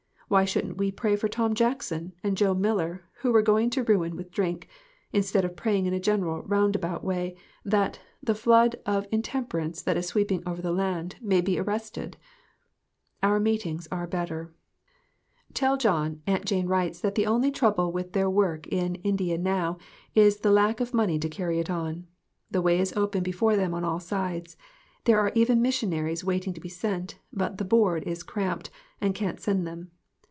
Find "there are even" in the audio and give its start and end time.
25.03-25.61